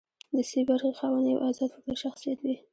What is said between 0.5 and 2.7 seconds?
برخې خاوند یو ازاد فکره شخصیت وي.